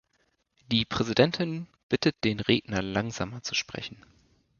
Die 0.71 0.83
Präsidentin 0.83 1.67
bittet 1.87 2.23
den 2.23 2.39
Redner, 2.39 2.81
langsamer 2.81 3.43
zu 3.43 3.53
sprechen. 3.53 4.03